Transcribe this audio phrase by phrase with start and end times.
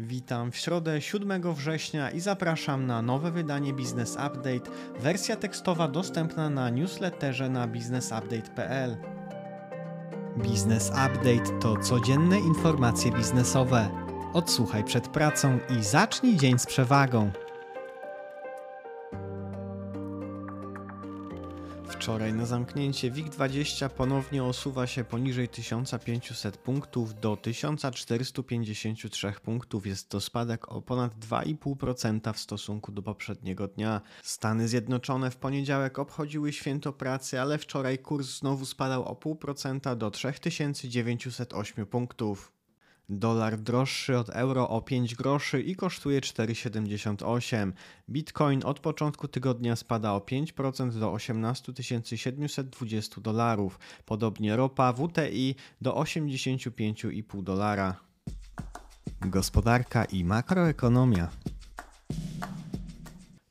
[0.00, 4.70] Witam w środę 7 września i zapraszam na nowe wydanie Business Update.
[5.00, 8.96] Wersja tekstowa dostępna na newsletterze na businessupdate.pl.
[10.36, 13.88] Business Update to codzienne informacje biznesowe.
[14.32, 17.30] Odsłuchaj przed pracą i zacznij dzień z przewagą.
[21.88, 29.86] Wczoraj na zamknięcie WIG20 ponownie osuwa się poniżej 1500 punktów do 1453 punktów.
[29.86, 34.00] Jest to spadek o ponad 2,5% w stosunku do poprzedniego dnia.
[34.22, 40.10] Stany Zjednoczone w poniedziałek obchodziły święto pracy, ale wczoraj kurs znowu spadał o 0,5% do
[40.10, 42.52] 3908 punktów.
[43.08, 47.72] Dolar droższy od euro o 5 groszy i kosztuje 4,78.
[48.08, 51.72] Bitcoin od początku tygodnia spada o 5% do 18
[52.16, 53.78] 720 dolarów.
[54.06, 57.96] Podobnie ropa WTI do 85,5 dolara.
[59.20, 61.28] Gospodarka i makroekonomia.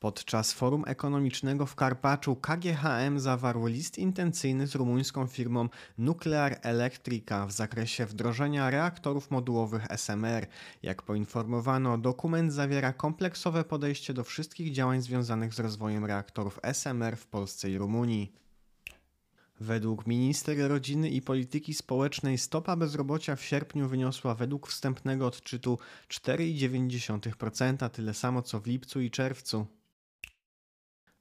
[0.00, 5.68] Podczas forum ekonomicznego w Karpaczu KGHM zawarł list intencyjny z rumuńską firmą
[5.98, 10.46] Nuclear Electrica w zakresie wdrożenia reaktorów modułowych SMR.
[10.82, 17.26] Jak poinformowano, dokument zawiera kompleksowe podejście do wszystkich działań związanych z rozwojem reaktorów SMR w
[17.26, 18.32] Polsce i Rumunii.
[19.60, 27.90] Według minister rodziny i polityki społecznej stopa bezrobocia w sierpniu wyniosła według wstępnego odczytu 4,9%,
[27.90, 29.77] tyle samo co w lipcu i czerwcu.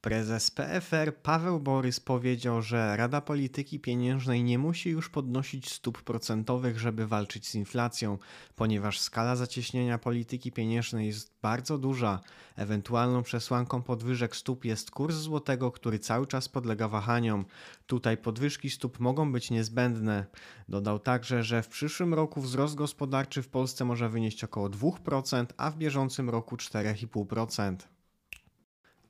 [0.00, 6.78] Prezes PFR Paweł Borys powiedział, że Rada Polityki Pieniężnej nie musi już podnosić stóp procentowych,
[6.78, 8.18] żeby walczyć z inflacją,
[8.56, 12.20] ponieważ skala zacieśnienia polityki pieniężnej jest bardzo duża.
[12.56, 17.44] Ewentualną przesłanką podwyżek stóp jest kurs złotego, który cały czas podlega wahaniom.
[17.86, 20.26] Tutaj podwyżki stóp mogą być niezbędne.
[20.68, 25.70] Dodał także, że w przyszłym roku wzrost gospodarczy w Polsce może wynieść około 2%, a
[25.70, 27.99] w bieżącym roku 4,5%.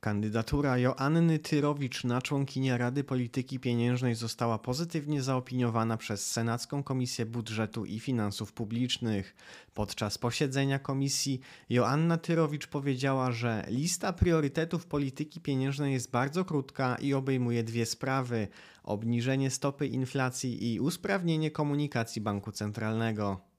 [0.01, 7.85] Kandydatura Joanny Tyrowicz na członkinię Rady Polityki Pieniężnej została pozytywnie zaopiniowana przez Senacką Komisję Budżetu
[7.85, 9.35] i Finansów Publicznych.
[9.73, 11.39] Podczas posiedzenia komisji
[11.69, 18.47] Joanna Tyrowicz powiedziała, że lista priorytetów polityki pieniężnej jest bardzo krótka i obejmuje dwie sprawy:
[18.83, 23.50] obniżenie stopy inflacji i usprawnienie komunikacji banku centralnego.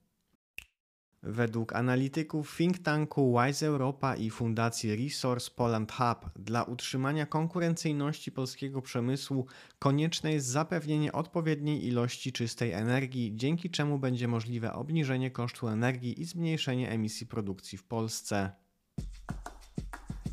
[1.22, 8.82] Według analityków think tanku Wise Europa i Fundacji Resource Poland Hub dla utrzymania konkurencyjności polskiego
[8.82, 9.46] przemysłu
[9.78, 16.24] konieczne jest zapewnienie odpowiedniej ilości czystej energii, dzięki czemu będzie możliwe obniżenie kosztu energii i
[16.24, 18.52] zmniejszenie emisji produkcji w Polsce.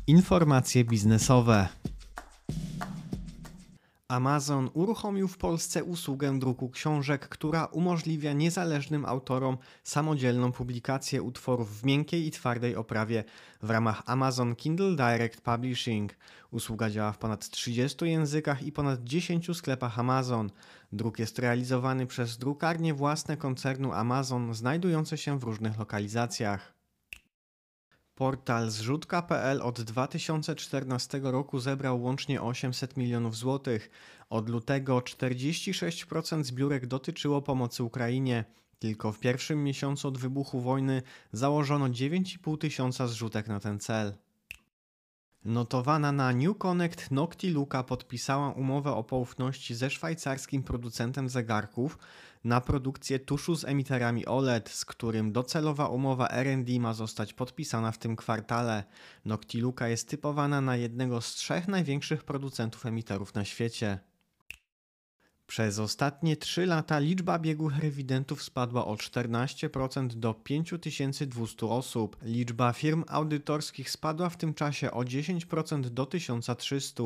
[0.06, 1.68] Informacje biznesowe.
[4.10, 11.84] Amazon uruchomił w Polsce usługę druku książek, która umożliwia niezależnym autorom samodzielną publikację utworów w
[11.84, 13.24] miękkiej i twardej oprawie
[13.62, 16.12] w ramach Amazon Kindle Direct Publishing.
[16.50, 20.50] Usługa działa w ponad 30 językach i ponad 10 sklepach Amazon.
[20.92, 26.79] Druk jest realizowany przez drukarnie własne koncernu Amazon, znajdujące się w różnych lokalizacjach.
[28.20, 33.90] Portal zrzutka.pl od 2014 roku zebrał łącznie 800 milionów złotych.
[34.30, 38.44] Od lutego 46% zbiórek dotyczyło pomocy Ukrainie.
[38.78, 44.14] Tylko w pierwszym miesiącu od wybuchu wojny założono 9,5 tysiąca zrzutek na ten cel.
[45.44, 51.98] Notowana na New Connect Noctiluca podpisała umowę o poufności ze szwajcarskim producentem zegarków
[52.44, 57.98] na produkcję tuszu z emiterami OLED, z którym docelowa umowa R&D ma zostać podpisana w
[57.98, 58.84] tym kwartale.
[59.24, 64.09] Noctiluca jest typowana na jednego z trzech największych producentów emiterów na świecie.
[65.50, 72.16] Przez ostatnie 3 lata liczba biegłych rewidentów spadła o 14% do 5200 osób.
[72.22, 77.02] Liczba firm audytorskich spadła w tym czasie o 10% do 1300.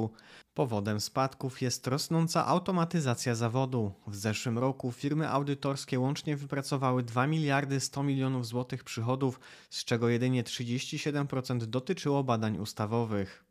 [0.55, 3.93] Powodem spadków jest rosnąca automatyzacja zawodu.
[4.06, 9.41] W zeszłym roku firmy audytorskie łącznie wypracowały 2 miliardy 100 milionów złotych przychodów,
[9.71, 13.44] z czego jedynie 37% dotyczyło badań ustawowych.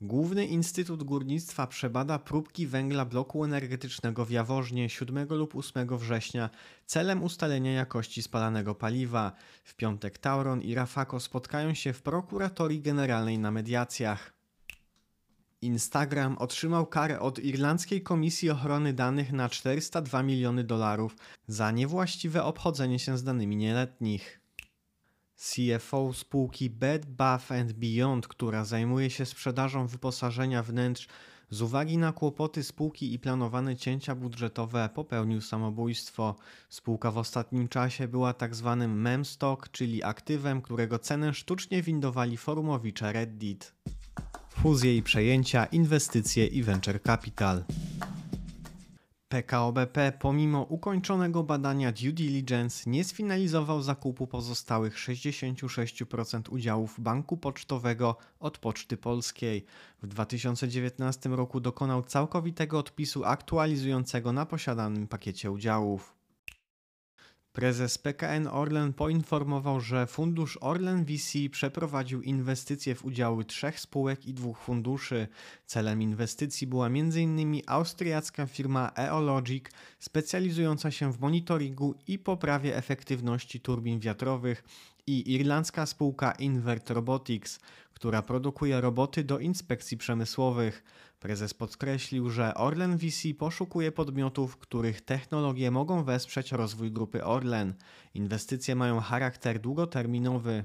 [0.00, 6.50] Główny Instytut Górnictwa przebada próbki węgla bloku energetycznego w Jaworznie 7 lub 8 września
[6.86, 9.32] celem ustalenia jakości spalanego paliwa.
[9.64, 14.32] W piątek Tauron i Rafako spotkają się w prokuratorii generalnej na mediacjach.
[15.62, 21.16] Instagram otrzymał karę od Irlandzkiej Komisji Ochrony Danych na 402 miliony dolarów
[21.46, 24.40] za niewłaściwe obchodzenie się z danymi nieletnich.
[25.38, 31.08] CFO spółki Bed Bath Beyond, która zajmuje się sprzedażą wyposażenia wnętrz,
[31.50, 36.36] Z uwagi na kłopoty spółki i planowane cięcia budżetowe popełnił samobójstwo.
[36.68, 42.36] Spółka w ostatnim czasie była tak zwanym mem stock, czyli aktywem, którego cenę sztucznie windowali
[42.36, 43.74] forumowicze Reddit.
[44.50, 47.64] Fuzje i przejęcia, inwestycje i venture capital.
[49.28, 58.16] PKO BP pomimo ukończonego badania due diligence nie sfinalizował zakupu pozostałych 66% udziałów banku pocztowego
[58.40, 59.64] od Poczty Polskiej.
[60.02, 66.17] W 2019 roku dokonał całkowitego odpisu aktualizującego na posiadanym pakiecie udziałów.
[67.58, 74.34] Prezes PKN Orlen poinformował, że fundusz Orlen VC przeprowadził inwestycje w udziały trzech spółek i
[74.34, 75.28] dwóch funduszy.
[75.66, 77.60] Celem inwestycji była m.in.
[77.66, 79.64] austriacka firma Eologic,
[79.98, 84.64] specjalizująca się w monitoringu i poprawie efektywności turbin wiatrowych
[85.08, 87.60] i irlandzka spółka Invert Robotics,
[87.92, 90.84] która produkuje roboty do inspekcji przemysłowych.
[91.20, 97.74] Prezes podkreślił, że Orlen VC poszukuje podmiotów, których technologie mogą wesprzeć rozwój grupy Orlen.
[98.14, 100.64] Inwestycje mają charakter długoterminowy.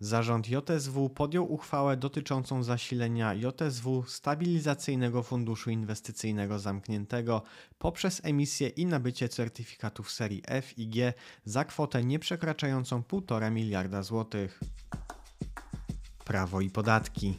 [0.00, 7.42] Zarząd JSW podjął uchwałę dotyczącą zasilenia JSW Stabilizacyjnego Funduszu Inwestycyjnego Zamkniętego
[7.78, 11.12] poprzez emisję i nabycie certyfikatów serii F i G
[11.44, 14.60] za kwotę nieprzekraczającą 1,5 miliarda złotych.
[16.24, 17.38] Prawo i podatki.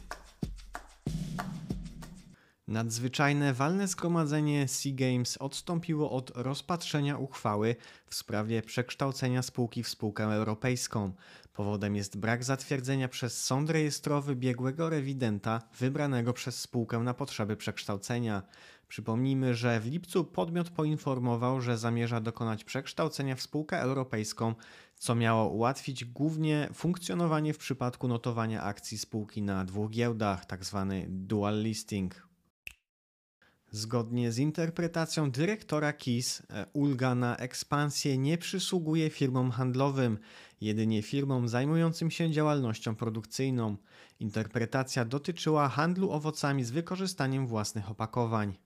[2.72, 7.76] Nadzwyczajne walne zgromadzenie Sea Games odstąpiło od rozpatrzenia uchwały
[8.06, 11.12] w sprawie przekształcenia spółki w spółkę europejską.
[11.52, 18.42] Powodem jest brak zatwierdzenia przez sąd rejestrowy biegłego rewidenta wybranego przez spółkę na potrzeby przekształcenia.
[18.88, 24.54] Przypomnijmy, że w lipcu podmiot poinformował, że zamierza dokonać przekształcenia w spółkę europejską,
[24.96, 30.86] co miało ułatwić głównie funkcjonowanie w przypadku notowania akcji spółki na dwóch giełdach, tzw.
[30.90, 32.31] Tak dual listing.
[33.74, 40.18] Zgodnie z interpretacją dyrektora KIS, e, ulga na ekspansję nie przysługuje firmom handlowym,
[40.60, 43.76] jedynie firmom zajmującym się działalnością produkcyjną.
[44.20, 48.58] Interpretacja dotyczyła handlu owocami z wykorzystaniem własnych opakowań.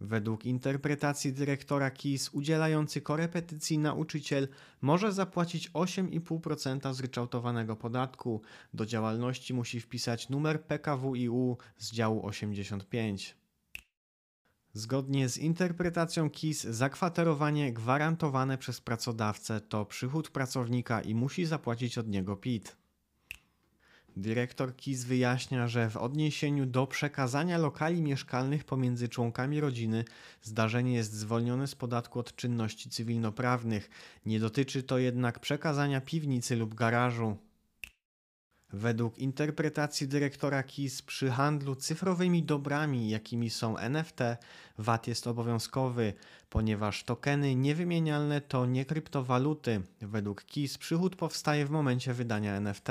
[0.00, 4.48] Według interpretacji dyrektora KIS udzielający korepetycji nauczyciel
[4.80, 8.42] może zapłacić 8,5% zryczałtowanego podatku.
[8.74, 13.39] Do działalności musi wpisać numer PKWiU z działu 85.
[14.72, 22.08] Zgodnie z interpretacją KIS, zakwaterowanie gwarantowane przez pracodawcę to przychód pracownika i musi zapłacić od
[22.08, 22.76] niego PIT.
[24.16, 30.04] Dyrektor KIS wyjaśnia, że w odniesieniu do przekazania lokali mieszkalnych pomiędzy członkami rodziny
[30.42, 33.90] zdarzenie jest zwolnione z podatku od czynności cywilnoprawnych.
[34.26, 37.36] Nie dotyczy to jednak przekazania piwnicy lub garażu.
[38.72, 44.18] Według interpretacji dyrektora KIS przy handlu cyfrowymi dobrami, jakimi są NFT,
[44.78, 46.12] VAT jest obowiązkowy,
[46.50, 49.82] ponieważ tokeny niewymienialne to nie kryptowaluty.
[50.00, 52.88] Według KIS przychód powstaje w momencie wydania NFT.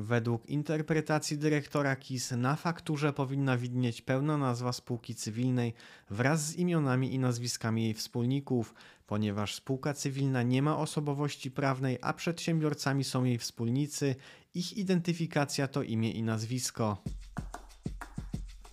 [0.00, 5.74] Według interpretacji dyrektora KIS na fakturze powinna widnieć pełna nazwa spółki cywilnej
[6.10, 8.74] wraz z imionami i nazwiskami jej wspólników,
[9.06, 14.14] ponieważ spółka cywilna nie ma osobowości prawnej, a przedsiębiorcami są jej wspólnicy,
[14.54, 17.02] ich identyfikacja to imię i nazwisko.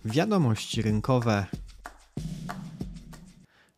[0.04, 1.46] Wiadomości rynkowe.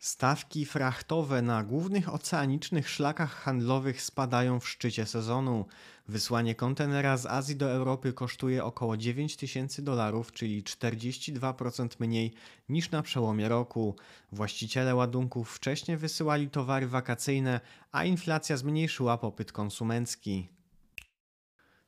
[0.08, 5.66] Stawki frachtowe na głównych oceanicznych szlakach handlowych spadają w szczycie sezonu.
[6.08, 12.34] Wysłanie kontenera z Azji do Europy kosztuje około 9 tysięcy dolarów, czyli 42% mniej
[12.68, 13.96] niż na przełomie roku.
[14.32, 17.60] Właściciele ładunków wcześniej wysyłali towary wakacyjne,
[17.92, 20.48] a inflacja zmniejszyła popyt konsumencki.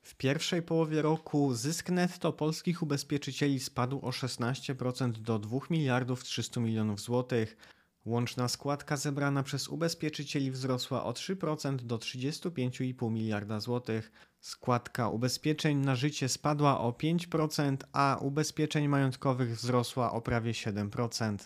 [0.02, 6.60] W pierwszej połowie roku zysk netto polskich ubezpieczycieli spadł o 16% do 2 miliardów 300
[6.60, 7.79] milionów złotych.
[8.04, 14.12] Łączna składka zebrana przez ubezpieczycieli wzrosła o 3% do 35,5 miliarda złotych.
[14.40, 21.36] Składka ubezpieczeń na życie spadła o 5%, a ubezpieczeń majątkowych wzrosła o prawie 7%.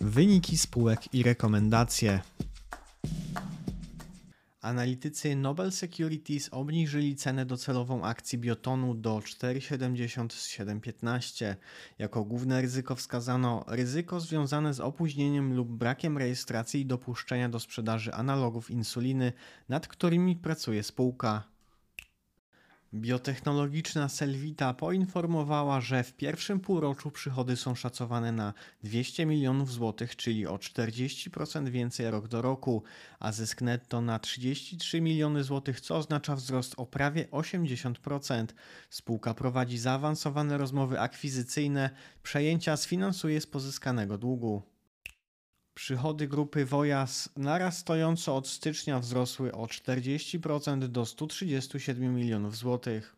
[0.00, 2.20] Wyniki spółek i rekomendacje.
[4.64, 11.54] Analitycy Nobel Securities obniżyli cenę docelową akcji Biotonu do 4,70 z 7,15.
[11.98, 18.12] Jako główne ryzyko wskazano ryzyko związane z opóźnieniem lub brakiem rejestracji i dopuszczenia do sprzedaży
[18.12, 19.32] analogów insuliny,
[19.68, 21.53] nad którymi pracuje spółka.
[22.94, 30.46] Biotechnologiczna Selvita poinformowała, że w pierwszym półroczu przychody są szacowane na 200 milionów złotych, czyli
[30.46, 32.82] o 40% więcej rok do roku,
[33.20, 38.46] a zysk netto na 33 miliony złotych, co oznacza wzrost o prawie 80%.
[38.90, 41.90] Spółka prowadzi zaawansowane rozmowy akwizycyjne,
[42.22, 44.73] przejęcia sfinansuje z pozyskanego długu.
[45.74, 53.16] Przychody grupy Wojas naraz stojąco od stycznia wzrosły o 40% do 137 milionów złotych.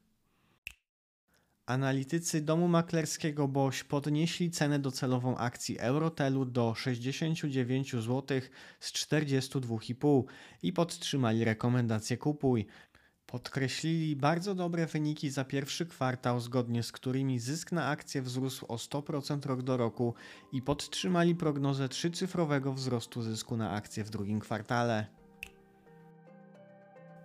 [1.66, 8.40] Analitycy domu maklerskiego BOŚ podnieśli cenę docelową akcji Eurotelu do 69 zł
[8.80, 10.24] z 42,5
[10.62, 12.66] i podtrzymali rekomendację kupuj.
[13.26, 18.76] Podkreślili bardzo dobre wyniki za pierwszy kwartał, zgodnie z którymi zysk na akcję wzrósł o
[18.76, 20.14] 100% rok do roku
[20.52, 25.06] i podtrzymali prognozę trzycyfrowego wzrostu zysku na akcję w drugim kwartale.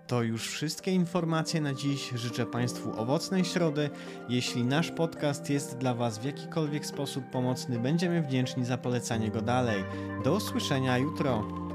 [0.07, 2.11] To już wszystkie informacje na dziś.
[2.15, 3.89] Życzę Państwu owocnej środy.
[4.29, 9.41] Jeśli nasz podcast jest dla Was w jakikolwiek sposób pomocny, będziemy wdzięczni za polecanie go
[9.41, 9.83] dalej.
[10.23, 11.70] Do usłyszenia jutro.